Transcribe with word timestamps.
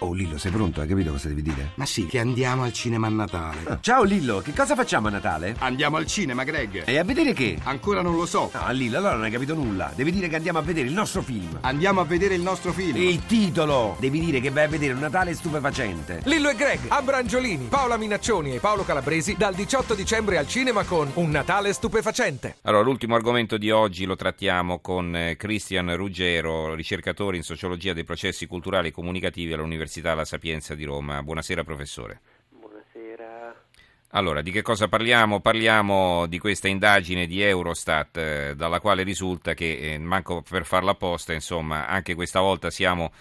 Oh 0.00 0.12
Lillo, 0.12 0.38
sei 0.38 0.52
pronto? 0.52 0.80
Hai 0.80 0.86
capito 0.86 1.10
cosa 1.10 1.26
devi 1.26 1.42
dire? 1.42 1.72
Ma 1.74 1.84
sì, 1.84 2.06
che 2.06 2.20
andiamo 2.20 2.62
al 2.62 2.72
cinema 2.72 3.08
a 3.08 3.10
Natale. 3.10 3.58
Ah, 3.64 3.78
ciao 3.82 4.04
Lillo, 4.04 4.38
che 4.38 4.52
cosa 4.52 4.76
facciamo 4.76 5.08
a 5.08 5.10
Natale? 5.10 5.56
Andiamo 5.58 5.96
al 5.96 6.06
cinema, 6.06 6.44
Greg. 6.44 6.84
E 6.86 6.98
a 6.98 7.02
vedere 7.02 7.32
che? 7.32 7.58
Ancora 7.64 8.00
non 8.00 8.14
lo 8.14 8.24
so. 8.24 8.48
No, 8.54 8.70
Lillo, 8.70 8.98
allora 8.98 9.14
non 9.14 9.24
hai 9.24 9.32
capito 9.32 9.54
nulla. 9.54 9.90
Devi 9.96 10.12
dire 10.12 10.28
che 10.28 10.36
andiamo 10.36 10.60
a 10.60 10.62
vedere 10.62 10.86
il 10.86 10.92
nostro 10.94 11.20
film. 11.20 11.58
Andiamo 11.62 12.00
a 12.00 12.04
vedere 12.04 12.34
il 12.36 12.42
nostro 12.42 12.72
film. 12.72 12.96
Il 12.96 13.26
titolo! 13.26 13.96
Devi 13.98 14.20
dire 14.20 14.38
che 14.40 14.50
vai 14.50 14.64
a 14.64 14.68
vedere 14.68 14.92
un 14.92 15.00
Natale 15.00 15.34
stupefacente. 15.34 16.20
Lillo 16.26 16.48
e 16.48 16.54
Greg, 16.54 16.78
Abrangiolini, 16.86 17.66
Paola 17.68 17.96
Minaccioni 17.96 18.54
e 18.54 18.60
Paolo 18.60 18.84
Calabresi 18.84 19.34
dal 19.36 19.54
18 19.54 19.94
dicembre 19.94 20.38
al 20.38 20.46
cinema 20.46 20.84
con 20.84 21.10
Un 21.14 21.30
Natale 21.30 21.72
stupefacente. 21.72 22.58
Allora, 22.62 22.84
l'ultimo 22.84 23.16
argomento 23.16 23.58
di 23.58 23.72
oggi 23.72 24.04
lo 24.04 24.14
trattiamo 24.14 24.78
con 24.78 25.16
eh, 25.16 25.36
Christian 25.36 25.96
Ruggero, 25.96 26.74
ricercatore 26.74 27.36
in 27.36 27.42
sociologia 27.42 27.92
dei 27.92 28.04
processi 28.04 28.46
culturali 28.46 28.88
e 28.88 28.92
comunicativi 28.92 29.52
all'Università 29.52 29.86
La 30.14 30.24
Sapienza 30.26 30.74
di 30.74 30.84
Roma. 30.84 31.22
Buonasera 31.22 31.64
professore. 31.64 32.20
Buonasera. 32.50 33.64
Allora, 34.10 34.42
di 34.42 34.50
che 34.50 34.62
cosa 34.62 34.86
parliamo? 34.86 35.40
Parliamo 35.40 36.26
di 36.26 36.38
questa 36.38 36.68
indagine 36.68 37.26
di 37.26 37.42
Eurostat, 37.42 38.16
eh, 38.16 38.54
dalla 38.54 38.80
quale 38.80 39.02
risulta 39.02 39.54
che, 39.54 39.94
eh, 39.94 39.98
manco 39.98 40.42
per 40.42 40.66
farla 40.66 40.90
apposta, 40.90 41.32
insomma, 41.32 41.86
anche 41.86 42.14
questa 42.14 42.40
volta 42.40 42.70
siamo 42.70 43.12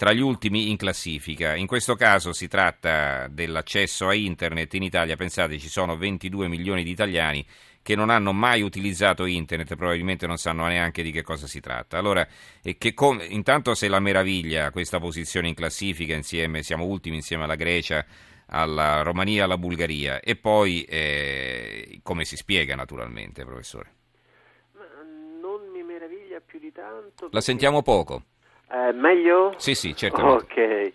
tra 0.00 0.14
gli 0.14 0.22
ultimi 0.22 0.70
in 0.70 0.78
classifica. 0.78 1.54
In 1.54 1.66
questo 1.66 1.94
caso 1.94 2.32
si 2.32 2.48
tratta 2.48 3.28
dell'accesso 3.28 4.08
a 4.08 4.14
Internet 4.14 4.72
in 4.72 4.82
Italia, 4.82 5.14
pensate 5.14 5.58
ci 5.58 5.68
sono 5.68 5.98
22 5.98 6.48
milioni 6.48 6.82
di 6.82 6.90
italiani 6.90 7.44
che 7.82 7.94
non 7.96 8.08
hanno 8.08 8.32
mai 8.32 8.62
utilizzato 8.62 9.26
internet, 9.26 9.76
probabilmente 9.76 10.26
non 10.26 10.38
sanno 10.38 10.66
neanche 10.66 11.02
di 11.02 11.10
che 11.10 11.20
cosa 11.20 11.46
si 11.46 11.60
tratta. 11.60 11.98
Allora, 11.98 12.26
com- 12.94 13.22
intanto 13.28 13.74
se 13.74 13.88
la 13.88 14.00
meraviglia 14.00 14.70
questa 14.70 14.98
posizione 14.98 15.48
in 15.48 15.54
classifica 15.54 16.14
insieme, 16.14 16.62
siamo 16.62 16.86
ultimi 16.86 17.16
insieme 17.16 17.44
alla 17.44 17.56
Grecia, 17.56 18.02
alla 18.46 19.02
Romania, 19.02 19.44
alla 19.44 19.58
Bulgaria 19.58 20.20
e 20.20 20.34
poi 20.34 20.82
eh, 20.84 22.00
come 22.02 22.24
si 22.24 22.36
spiega 22.36 22.74
naturalmente, 22.74 23.44
professore? 23.44 23.92
Ma 24.72 24.86
non 25.42 25.70
mi 25.70 25.82
meraviglia 25.82 26.40
più 26.40 26.58
di 26.58 26.72
tanto. 26.72 27.28
La 27.32 27.42
sentiamo 27.42 27.82
poco. 27.82 28.24
Eh, 28.72 28.92
meglio? 28.92 29.54
Sì, 29.56 29.74
sì, 29.74 29.94
certamente. 29.96 30.44
Ok. 30.44 30.92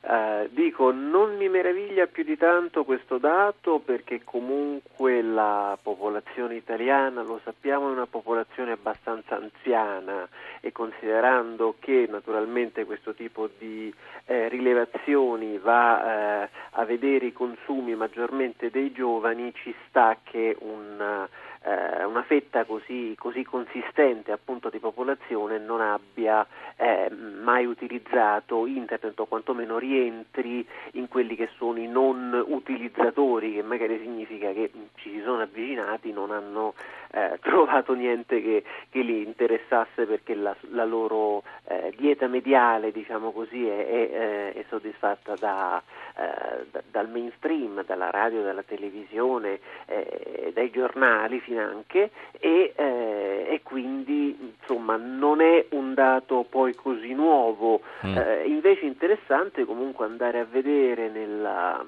Uh, 0.00 0.48
dico, 0.52 0.90
non 0.90 1.36
mi 1.36 1.50
meraviglia 1.50 2.06
più 2.06 2.22
di 2.24 2.38
tanto 2.38 2.84
questo 2.84 3.18
dato 3.18 3.78
perché 3.78 4.22
comunque 4.24 5.20
la 5.20 5.76
popolazione 5.82 6.54
italiana, 6.54 7.20
lo 7.22 7.38
sappiamo, 7.44 7.88
è 7.88 7.92
una 7.92 8.06
popolazione 8.06 8.72
abbastanza 8.72 9.36
anziana 9.36 10.26
e 10.60 10.72
considerando 10.72 11.74
che 11.78 12.06
naturalmente 12.08 12.86
questo 12.86 13.12
tipo 13.12 13.50
di 13.58 13.92
eh, 14.24 14.48
rilevazioni 14.48 15.58
va 15.58 16.44
eh, 16.44 16.48
a 16.70 16.84
vedere 16.84 17.26
i 17.26 17.32
consumi 17.34 17.94
maggiormente 17.94 18.70
dei 18.70 18.92
giovani, 18.92 19.52
ci 19.52 19.74
sta 19.88 20.16
che 20.22 20.56
un 20.60 21.26
eh, 21.62 22.04
una 22.04 22.22
fetta 22.22 22.64
così, 22.64 23.14
così, 23.18 23.44
consistente 23.44 24.32
appunto 24.32 24.70
di 24.70 24.78
popolazione 24.78 25.58
non 25.58 25.80
abbia 25.80 26.46
eh, 26.76 27.10
mai 27.10 27.66
utilizzato 27.66 28.66
internet 28.66 29.18
o 29.18 29.26
quantomeno 29.26 29.78
rientri 29.78 30.66
in 30.92 31.08
quelli 31.08 31.34
che 31.34 31.48
sono 31.56 31.78
i 31.78 31.88
non 31.88 32.44
utilizzatori, 32.46 33.54
che 33.54 33.62
magari 33.62 33.98
significa 33.98 34.52
che 34.52 34.70
ci 34.96 35.10
si 35.10 35.22
sono 35.22 35.42
avvicinati, 35.42 36.12
non 36.12 36.30
hanno 36.30 36.74
eh, 37.10 37.38
trovato 37.42 37.94
niente 37.94 38.40
che, 38.40 38.62
che, 38.90 39.00
li 39.00 39.22
interessasse 39.22 40.06
perché 40.06 40.34
la, 40.34 40.54
la 40.70 40.84
loro 40.84 41.42
eh, 41.66 41.92
dieta 41.96 42.26
mediale, 42.28 42.92
diciamo 42.92 43.32
così, 43.32 43.66
è, 43.66 43.86
è, 43.86 43.94
eh, 43.94 44.52
è 44.52 44.64
soddisfatta 44.68 45.34
da, 45.34 45.82
eh, 46.16 46.66
da, 46.70 46.82
dal 46.90 47.08
mainstream, 47.08 47.84
dalla 47.84 48.10
radio, 48.10 48.42
dalla 48.42 48.62
televisione, 48.62 49.60
dai 50.52 50.70
giornali 50.70 51.40
finanche 51.48 52.10
e, 52.38 52.72
eh, 52.76 53.46
e, 53.50 53.60
quindi 53.62 54.54
insomma 54.60 54.96
non 54.96 55.40
è 55.40 55.66
un 55.70 55.94
dato 55.94 56.44
poi 56.48 56.74
così 56.74 57.14
nuovo, 57.14 57.80
mm. 58.06 58.16
invece 58.46 58.84
interessante 58.84 59.64
comunque 59.64 60.04
andare 60.04 60.38
a 60.40 60.44
vedere 60.44 61.08
nella 61.08 61.84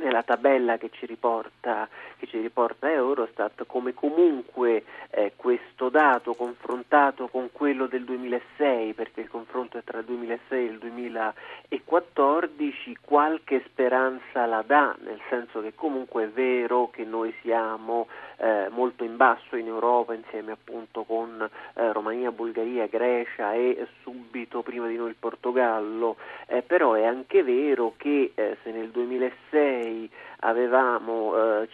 nella 0.00 0.22
tabella 0.22 0.78
che 0.78 0.90
ci 0.90 1.06
riporta, 1.06 1.88
che 2.16 2.26
ci 2.26 2.40
riporta 2.40 2.90
Eurostat 2.90 3.64
come 3.66 3.94
comunque 3.94 4.82
eh, 5.10 5.34
questo 5.36 5.88
dato 5.88 6.34
confrontato 6.34 7.28
con 7.28 7.50
quello 7.52 7.86
del 7.86 8.02
2006, 8.04 8.94
perché 8.94 9.20
il 9.20 9.28
confronto 9.28 9.78
è 9.78 9.84
tra 9.84 9.98
il 9.98 10.04
2006 10.04 10.58
e 10.58 10.70
il 10.70 10.78
2014, 10.78 12.98
qualche 13.00 13.62
speranza 13.66 14.46
la 14.46 14.64
dà, 14.66 14.96
nel 15.04 15.20
senso 15.28 15.60
che 15.60 15.74
comunque 15.74 16.24
è 16.24 16.28
vero 16.28 16.90
che 16.90 17.04
noi 17.04 17.32
siamo 17.42 18.08
eh, 18.36 18.68
molto 18.70 19.04
in 19.04 19.16
basso 19.16 19.54
in 19.56 19.66
Europa 19.66 20.14
insieme 20.14 20.52
appunto 20.52 21.02
con 21.04 21.46
eh, 21.74 21.92
Romania, 21.92 22.32
Bulgaria, 22.32 22.86
Grecia 22.86 23.52
e 23.54 23.86
subito 24.02 24.62
prima 24.62 24.88
di 24.88 24.96
noi 24.96 25.10
il 25.10 25.16
Portogallo, 25.18 26.16
eh, 26.46 26.62
però 26.62 26.94
è 26.94 27.04
anche 27.04 27.42
vero 27.42 27.92
che 27.96 28.32
eh, 28.34 28.56
se 28.62 28.70
nel 28.70 28.88
2006 28.90 29.83
2006 29.84 30.10
avevamo 30.40 31.34
eh, 31.60 31.68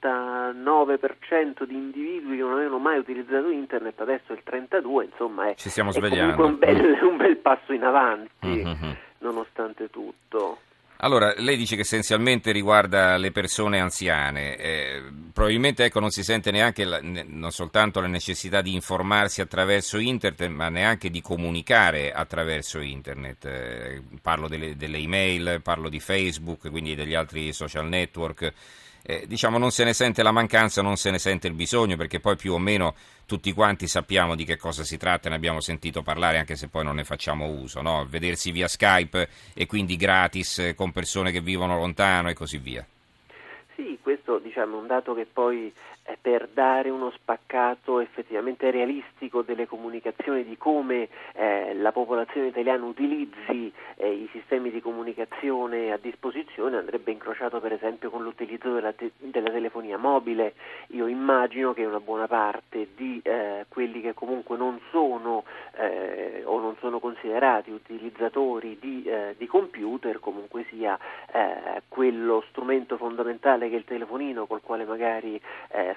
59% 0.00 1.64
di 1.64 1.74
individui 1.74 2.36
che 2.36 2.42
non 2.42 2.52
avevano 2.52 2.78
mai 2.78 2.98
utilizzato 2.98 3.48
internet, 3.48 4.00
adesso 4.00 4.32
il 4.32 4.42
32%, 4.44 5.02
insomma 5.02 5.48
è, 5.48 5.54
Ci 5.54 5.70
stiamo 5.70 5.90
è 5.90 5.94
svegliando. 5.94 6.44
un 6.44 6.58
bel, 6.58 6.98
un 7.02 7.16
bel 7.16 7.36
passo 7.36 7.72
in 7.72 7.84
avanti, 7.84 8.48
mm-hmm. 8.64 8.90
nonostante 9.18 9.88
tutto. 9.90 10.58
Allora, 11.00 11.32
lei 11.36 11.56
dice 11.56 11.76
che 11.76 11.82
essenzialmente 11.82 12.50
riguarda 12.50 13.16
le 13.18 13.30
persone 13.30 13.78
anziane, 13.78 14.56
eh, 14.56 15.02
probabilmente 15.32 15.84
ecco, 15.84 16.00
non 16.00 16.10
si 16.10 16.24
sente 16.24 16.50
neanche 16.50 16.84
la, 16.84 16.98
ne, 17.00 17.24
non 17.24 17.52
soltanto 17.52 18.00
la 18.00 18.08
necessità 18.08 18.62
di 18.62 18.74
informarsi 18.74 19.40
attraverso 19.40 19.98
internet, 19.98 20.44
ma 20.48 20.68
neanche 20.68 21.08
di 21.08 21.20
comunicare 21.20 22.10
attraverso 22.10 22.80
internet. 22.80 23.44
Eh, 23.44 24.02
parlo 24.20 24.48
delle, 24.48 24.74
delle 24.74 24.98
email, 24.98 25.60
parlo 25.62 25.88
di 25.88 26.00
Facebook, 26.00 26.68
quindi 26.68 26.96
degli 26.96 27.14
altri 27.14 27.52
social 27.52 27.86
network 27.86 28.52
eh, 29.02 29.24
diciamo 29.26 29.58
non 29.58 29.70
se 29.70 29.84
ne 29.84 29.92
sente 29.92 30.22
la 30.22 30.32
mancanza, 30.32 30.82
non 30.82 30.96
se 30.96 31.10
ne 31.10 31.18
sente 31.18 31.46
il 31.46 31.54
bisogno, 31.54 31.96
perché 31.96 32.20
poi 32.20 32.36
più 32.36 32.52
o 32.54 32.58
meno 32.58 32.94
tutti 33.26 33.52
quanti 33.52 33.86
sappiamo 33.86 34.34
di 34.34 34.44
che 34.44 34.56
cosa 34.56 34.84
si 34.84 34.96
tratta, 34.96 35.28
ne 35.28 35.36
abbiamo 35.36 35.60
sentito 35.60 36.02
parlare 36.02 36.38
anche 36.38 36.56
se 36.56 36.68
poi 36.68 36.84
non 36.84 36.96
ne 36.96 37.04
facciamo 37.04 37.46
uso, 37.46 37.82
no? 37.82 38.06
vedersi 38.08 38.50
via 38.50 38.68
Skype 38.68 39.28
e 39.54 39.66
quindi 39.66 39.96
gratis 39.96 40.58
eh, 40.58 40.74
con 40.74 40.92
persone 40.92 41.30
che 41.30 41.40
vivono 41.40 41.76
lontano 41.76 42.30
e 42.30 42.34
così 42.34 42.58
via. 42.58 42.86
Questo 44.08 44.38
diciamo, 44.38 44.78
è 44.78 44.80
un 44.80 44.86
dato 44.86 45.12
che 45.12 45.26
poi 45.30 45.70
per 46.22 46.48
dare 46.50 46.88
uno 46.88 47.10
spaccato 47.10 48.00
effettivamente 48.00 48.70
realistico 48.70 49.42
delle 49.42 49.66
comunicazioni, 49.66 50.44
di 50.44 50.56
come 50.56 51.08
eh, 51.34 51.74
la 51.74 51.92
popolazione 51.92 52.46
italiana 52.46 52.86
utilizzi 52.86 53.70
eh, 53.96 54.10
i 54.10 54.26
sistemi 54.32 54.70
di 54.70 54.80
comunicazione 54.80 55.92
a 55.92 55.98
disposizione, 56.00 56.78
andrebbe 56.78 57.10
incrociato 57.10 57.60
per 57.60 57.72
esempio 57.72 58.08
con 58.08 58.22
l'utilizzo 58.22 58.72
della, 58.72 58.92
te- 58.92 59.12
della 59.18 59.50
telefonia 59.50 59.98
mobile. 59.98 60.54
Io 60.88 61.06
immagino 61.06 61.74
che 61.74 61.84
una 61.84 62.00
buona 62.00 62.26
parte 62.26 62.88
di 62.96 63.20
eh, 63.22 63.66
quelli 63.68 64.00
che 64.00 64.14
comunque 64.14 64.56
non 64.56 64.80
sono 64.90 65.44
eh, 65.78 66.42
o 66.44 66.60
non 66.60 66.76
sono 66.80 66.98
considerati 66.98 67.70
utilizzatori 67.70 68.78
di, 68.80 69.04
eh, 69.04 69.34
di 69.36 69.46
computer 69.46 70.18
comunque 70.20 70.64
sia 70.68 70.98
eh, 71.32 71.82
quello 71.88 72.44
strumento 72.48 72.96
fondamentale 72.96 73.68
che 73.68 73.76
è 73.76 73.78
il 73.78 73.84
telefonino 73.84 74.46
col 74.46 74.60
quale 74.62 74.84
magari 74.84 75.40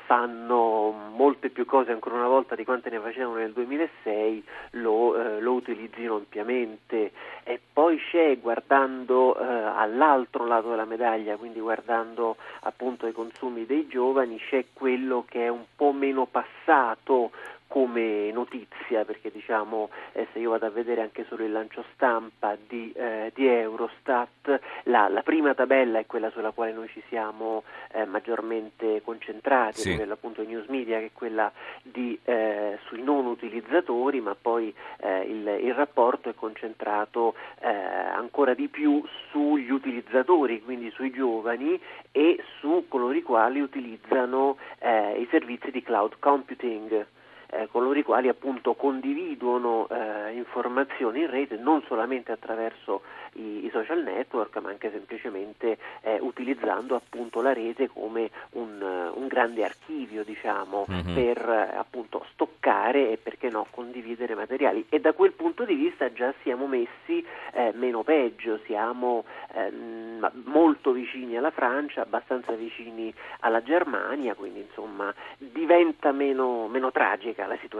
fanno 0.05 0.91
molte 1.15 1.49
più 1.49 1.65
cose 1.65 1.91
ancora 1.91 2.15
una 2.15 2.27
volta 2.27 2.55
di 2.55 2.65
quante 2.65 2.89
ne 2.89 2.99
facevano 2.99 3.37
nel 3.37 3.51
2006, 3.51 4.43
lo, 4.71 5.15
eh, 5.15 5.39
lo 5.39 5.53
utilizzino 5.53 6.15
ampiamente. 6.15 7.11
E 7.43 7.59
poi 7.71 7.97
c'è 8.11 8.37
guardando 8.39 9.37
eh, 9.37 9.43
all'altro 9.43 10.45
lato 10.45 10.69
della 10.69 10.85
medaglia, 10.85 11.37
quindi 11.37 11.59
guardando 11.59 12.37
appunto 12.61 13.05
ai 13.05 13.11
consumi 13.11 13.65
dei 13.65 13.87
giovani, 13.87 14.37
c'è 14.37 14.65
quello 14.73 15.25
che 15.27 15.45
è 15.45 15.47
un 15.47 15.65
po' 15.75 15.91
meno 15.91 16.25
passato 16.25 17.31
come 17.71 18.33
notizia, 18.33 19.05
perché 19.05 19.31
diciamo 19.31 19.89
eh, 20.11 20.27
se 20.33 20.39
io 20.39 20.49
vado 20.49 20.65
a 20.65 20.69
vedere 20.69 20.99
anche 20.99 21.25
solo 21.29 21.45
il 21.45 21.53
lancio 21.53 21.85
stampa 21.93 22.57
di, 22.67 22.91
eh, 22.91 23.31
di 23.33 23.47
Eurostat, 23.47 24.59
la, 24.83 25.07
la, 25.07 25.21
prima 25.21 25.53
tabella 25.53 25.97
è 25.99 26.05
quella 26.05 26.29
sulla 26.31 26.51
quale 26.51 26.73
noi 26.73 26.89
ci 26.89 27.01
siamo 27.07 27.63
eh, 27.93 28.03
maggiormente 28.03 29.01
concentrati, 29.01 29.79
sì. 29.79 29.95
quella 29.95 30.15
appunto 30.15 30.43
news 30.43 30.67
media, 30.67 30.99
che 30.99 31.05
è 31.05 31.11
quella 31.13 31.49
di, 31.81 32.19
eh, 32.25 32.77
sui 32.87 33.01
non 33.01 33.25
utilizzatori, 33.25 34.19
ma 34.19 34.35
poi 34.35 34.75
eh, 34.97 35.21
il, 35.21 35.47
il, 35.63 35.73
rapporto 35.73 36.27
è 36.27 36.35
concentrato 36.35 37.35
eh, 37.61 37.69
ancora 37.69 38.53
di 38.53 38.67
più 38.67 39.01
sugli 39.29 39.71
utilizzatori, 39.71 40.61
quindi 40.61 40.91
sui 40.91 41.11
giovani 41.11 41.79
e 42.11 42.43
su 42.59 42.83
coloro 42.89 43.13
i 43.13 43.21
quali 43.21 43.61
utilizzano 43.61 44.57
i 44.81 45.27
servizi 45.29 45.71
di 45.71 45.81
cloud 45.83 46.15
computing 46.19 47.05
eh, 47.51 47.67
coloro 47.91 47.99
i 47.99 48.03
quali 48.03 48.27
appunto 48.29 48.73
condividono 48.73 49.87
eh, 49.89 50.33
informazioni 50.33 51.21
in 51.21 51.29
rete 51.29 51.57
non 51.57 51.83
solamente 51.87 52.31
attraverso 52.31 53.01
i, 53.33 53.65
i 53.65 53.69
social 53.71 54.01
network, 54.01 54.57
ma 54.57 54.69
anche 54.69 54.91
semplicemente 54.91 55.77
eh, 56.01 56.17
utilizzando 56.21 56.95
appunto 56.95 57.41
la 57.41 57.53
rete 57.53 57.87
come 57.87 58.29
un, 58.51 58.81
un 59.13 59.27
grande 59.27 59.63
archivio, 59.63 60.23
diciamo, 60.23 60.85
mm-hmm. 60.89 61.13
per 61.13 61.37
eh, 61.37 61.77
appunto 61.77 62.25
stoccare 62.31 63.11
e 63.11 63.17
perché 63.17 63.49
no 63.49 63.65
condividere 63.69 64.35
materiali. 64.35 64.85
E 64.89 64.99
da 64.99 65.13
quel 65.13 65.33
punto 65.33 65.65
di 65.65 65.75
vista 65.75 66.11
già 66.11 66.33
siamo 66.41 66.67
messi 66.67 67.25
eh, 67.53 67.71
meno 67.75 68.03
peggio, 68.03 68.59
siamo 68.65 69.25
ehm, 69.53 70.29
molto 70.45 70.91
vicini 70.91 71.37
alla 71.37 71.51
Francia, 71.51 72.01
abbastanza 72.01 72.53
vicini 72.53 73.13
alla 73.41 73.61
Germania, 73.61 74.33
quindi 74.35 74.61
insomma 74.61 75.13
diventa 75.37 76.11
meno, 76.11 76.67
meno 76.67 76.91
tragica 76.91 77.47
la 77.47 77.57
situazione, 77.57 77.79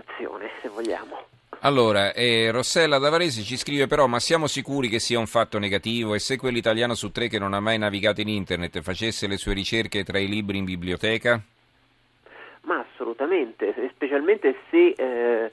se 0.61 0.69
vogliamo. 0.69 1.25
Allora, 1.63 2.13
eh, 2.13 2.49
Rossella 2.49 2.97
Davaresi 2.97 3.43
ci 3.43 3.55
scrive 3.55 3.85
però, 3.85 4.07
ma 4.07 4.19
siamo 4.19 4.47
sicuri 4.47 4.87
che 4.87 4.99
sia 4.99 5.19
un 5.19 5.27
fatto 5.27 5.59
negativo 5.59 6.15
e 6.15 6.19
se 6.19 6.37
quell'italiano 6.37 6.95
su 6.95 7.11
tre 7.11 7.27
che 7.27 7.37
non 7.37 7.53
ha 7.53 7.59
mai 7.59 7.77
navigato 7.77 8.21
in 8.21 8.29
internet 8.29 8.81
facesse 8.81 9.27
le 9.27 9.37
sue 9.37 9.53
ricerche 9.53 10.03
tra 10.03 10.17
i 10.17 10.27
libri 10.27 10.57
in 10.57 10.65
biblioteca? 10.65 11.39
Ma 12.61 12.85
assolutamente, 12.91 13.73
specialmente 13.93 14.55
se 14.69 14.93
eh, 14.97 15.51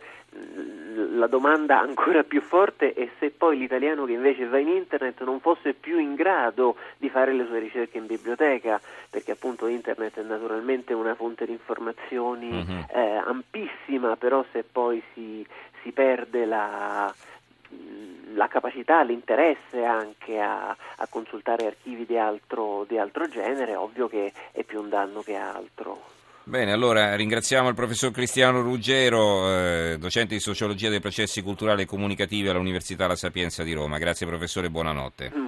la 1.17 1.26
domanda 1.26 1.81
ancora 1.81 2.23
più 2.25 2.40
forte 2.40 2.93
è 2.93 3.08
se 3.19 3.31
poi 3.31 3.58
l'italiano 3.58 4.05
che 4.05 4.12
invece 4.12 4.46
va 4.46 4.58
in 4.58 4.69
internet 4.69 5.23
non 5.23 5.40
fosse 5.40 5.73
più 5.75 5.99
in 5.99 6.14
grado 6.14 6.76
di 6.96 7.08
fare 7.08 7.32
le 7.32 7.46
sue 7.46 7.58
ricerche 7.58 7.99
in 7.99 8.06
biblioteca, 8.06 8.81
perché 9.11 9.32
appunto 9.32 9.67
internet 9.67 10.19
è 10.19 10.23
naturalmente 10.23 10.93
una 10.93 11.14
fonte 11.14 11.46
di 11.46 11.52
informazioni 11.52 12.50
uh-huh. 12.50 12.99
eh, 12.99 13.17
ampissima, 13.17 14.17
però 14.17 14.44
se 14.52 14.64
poi 14.64 15.02
si, 15.14 15.46
si 15.82 15.93
perde 15.93 16.44
la, 16.44 17.12
la 18.35 18.49
capacità, 18.49 19.02
l'interesse 19.02 19.85
anche 19.85 20.40
a, 20.40 20.69
a 20.70 21.06
consultare 21.08 21.67
archivi 21.67 22.06
di 22.06 22.19
altro, 22.19 22.85
di 22.88 22.99
altro 22.99 23.29
genere, 23.29 23.76
ovvio 23.76 24.08
che 24.08 24.32
è 24.52 24.62
più 24.64 24.81
un 24.81 24.88
danno 24.88 25.23
che 25.23 25.37
altro. 25.37 26.17
Bene, 26.49 26.73
allora 26.73 27.15
ringraziamo 27.15 27.69
il 27.69 27.75
professor 27.75 28.11
Cristiano 28.11 28.62
Ruggero, 28.62 29.50
eh, 29.50 29.97
docente 29.99 30.33
di 30.33 30.41
sociologia 30.41 30.89
dei 30.89 30.99
processi 30.99 31.43
culturali 31.43 31.83
e 31.83 31.85
comunicativi 31.85 32.49
all'Università 32.49 33.06
La 33.06 33.17
Sapienza 33.17 33.62
di 33.62 33.75
Roma. 33.75 33.99
Grazie 33.99 34.27
professore, 34.27 34.71
buonanotte. 34.71 35.48